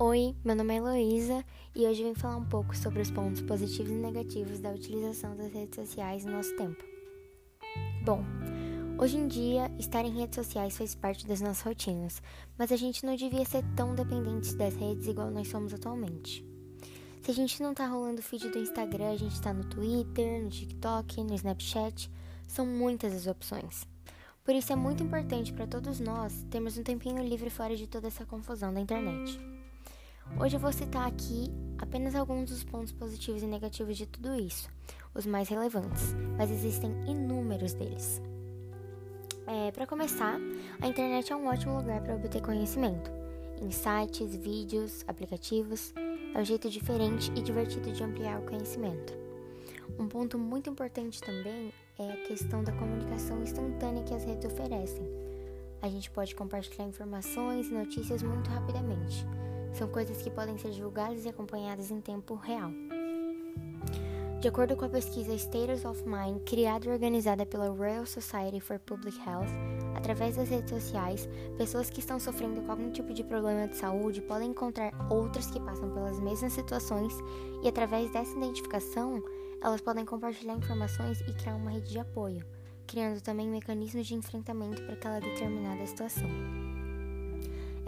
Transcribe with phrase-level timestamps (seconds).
[0.00, 3.90] Oi, meu nome é Heloísa e hoje vim falar um pouco sobre os pontos positivos
[3.90, 6.84] e negativos da utilização das redes sociais no nosso tempo.
[8.04, 8.22] Bom,
[8.96, 12.22] hoje em dia, estar em redes sociais faz parte das nossas rotinas,
[12.56, 16.46] mas a gente não devia ser tão dependente das redes igual nós somos atualmente.
[17.20, 20.44] Se a gente não tá rolando o feed do Instagram, a gente tá no Twitter,
[20.44, 22.08] no TikTok, no Snapchat,
[22.46, 23.84] são muitas as opções.
[24.44, 28.06] Por isso é muito importante para todos nós termos um tempinho livre fora de toda
[28.06, 29.40] essa confusão da internet.
[30.36, 34.68] Hoje eu vou citar aqui apenas alguns dos pontos positivos e negativos de tudo isso,
[35.12, 38.22] os mais relevantes, mas existem inúmeros deles.
[39.46, 40.38] É, para começar,
[40.80, 43.10] a internet é um ótimo lugar para obter conhecimento.
[43.60, 45.92] Em sites, vídeos, aplicativos,
[46.34, 49.12] é um jeito diferente e divertido de ampliar o conhecimento.
[49.98, 55.02] Um ponto muito importante também é a questão da comunicação instantânea que as redes oferecem.
[55.82, 59.26] A gente pode compartilhar informações e notícias muito rapidamente
[59.78, 62.72] são coisas que podem ser divulgadas e acompanhadas em tempo real.
[64.40, 68.78] De acordo com a pesquisa Status of Mind, criada e organizada pela Royal Society for
[68.78, 69.48] Public Health,
[69.96, 74.22] através das redes sociais, pessoas que estão sofrendo com algum tipo de problema de saúde
[74.22, 77.12] podem encontrar outras que passam pelas mesmas situações
[77.64, 79.22] e, através dessa identificação,
[79.60, 82.44] elas podem compartilhar informações e criar uma rede de apoio,
[82.86, 86.28] criando também mecanismos de enfrentamento para aquela determinada situação.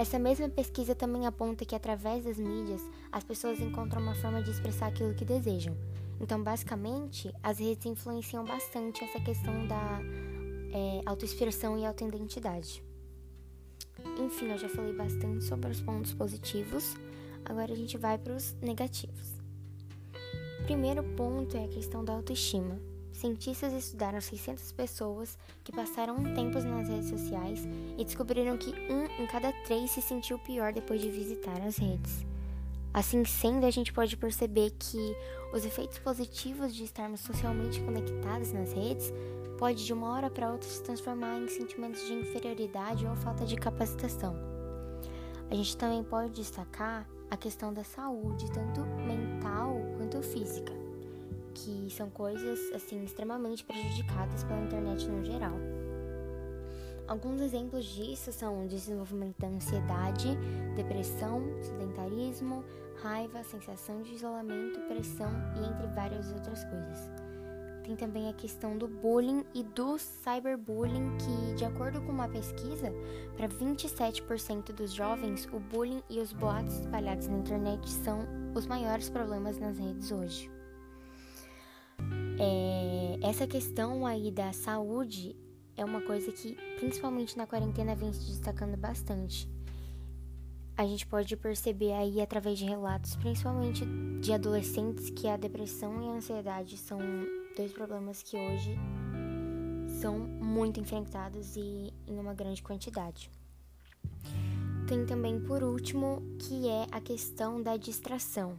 [0.01, 2.81] Essa mesma pesquisa também aponta que através das mídias
[3.13, 5.77] as pessoas encontram uma forma de expressar aquilo que desejam.
[6.19, 10.01] Então, basicamente, as redes influenciam bastante essa questão da
[10.73, 12.83] é, autoexpressão e autoidentidade.
[14.19, 16.97] Enfim, eu já falei bastante sobre os pontos positivos,
[17.45, 19.35] agora a gente vai para os negativos.
[20.65, 22.81] Primeiro ponto é a questão da autoestima.
[23.13, 29.05] Cientistas estudaram 600 pessoas que passaram um tempo nas redes sociais e descobriram que um
[29.23, 32.25] em cada três se sentiu pior depois de visitar as redes.
[32.95, 35.17] Assim sendo, a gente pode perceber que
[35.53, 39.13] os efeitos positivos de estarmos socialmente conectados nas redes
[39.59, 43.57] pode de uma hora para outra se transformar em sentimentos de inferioridade ou falta de
[43.57, 44.35] capacitação.
[45.51, 50.90] A gente também pode destacar a questão da saúde, tanto mental quanto física
[51.55, 55.57] que são coisas assim extremamente prejudicadas pela internet no geral.
[57.07, 60.29] Alguns exemplos disso são o desenvolvimento da ansiedade,
[60.77, 62.65] depressão, sedentarismo,
[63.03, 67.11] raiva, sensação de isolamento, pressão e entre várias outras coisas.
[67.83, 72.93] Tem também a questão do bullying e do cyberbullying, que, de acordo com uma pesquisa,
[73.37, 78.21] para 27% dos jovens, o bullying e os boatos espalhados na internet são
[78.55, 80.60] os maiores problemas nas redes hoje.
[82.43, 85.37] É, essa questão aí da saúde
[85.77, 89.47] é uma coisa que, principalmente na quarentena, vem se destacando bastante.
[90.75, 93.85] A gente pode perceber aí através de relatos, principalmente
[94.23, 96.99] de adolescentes, que a depressão e a ansiedade são
[97.55, 98.75] dois problemas que hoje
[100.01, 103.31] são muito enfrentados e em uma grande quantidade.
[104.89, 108.59] Tem também, por último, que é a questão da distração.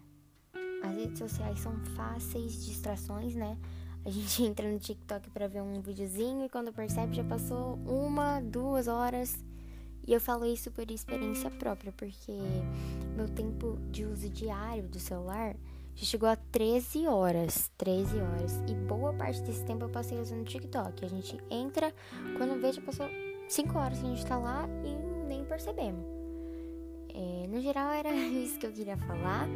[0.81, 3.57] As redes sociais são fáceis distrações, né?
[4.03, 8.39] A gente entra no TikTok para ver um videozinho e quando percebe já passou uma,
[8.41, 9.37] duas horas.
[10.07, 12.31] E eu falo isso por experiência própria, porque
[13.15, 15.55] meu tempo de uso diário do celular
[15.95, 17.71] já chegou a 13 horas.
[17.77, 18.61] 13 horas.
[18.67, 21.05] E boa parte desse tempo eu passei usando TikTok.
[21.05, 21.93] A gente entra,
[22.37, 23.07] quando vê, já passou
[23.47, 26.03] 5 horas que a gente tá lá e nem percebemos.
[27.13, 29.47] É, no geral, era isso que eu queria falar.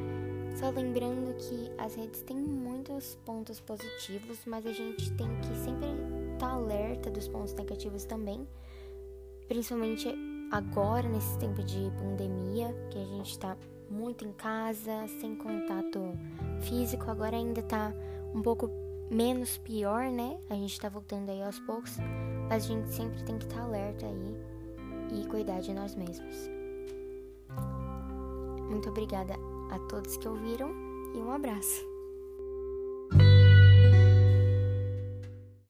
[0.55, 5.89] Só lembrando que as redes têm muitos pontos positivos, mas a gente tem que sempre
[6.33, 8.47] estar tá alerta dos pontos negativos também,
[9.49, 10.07] principalmente
[10.49, 13.57] agora, nesse tempo de pandemia, que a gente está
[13.89, 16.17] muito em casa, sem contato
[16.61, 17.93] físico, agora ainda tá
[18.33, 18.69] um pouco
[19.11, 20.39] menos pior, né?
[20.49, 21.97] A gente tá voltando aí aos poucos,
[22.47, 26.49] mas a gente sempre tem que estar tá alerta aí e cuidar de nós mesmos.
[28.69, 29.35] Muito obrigada
[29.69, 30.71] a todos que ouviram
[31.13, 31.94] e um abraço.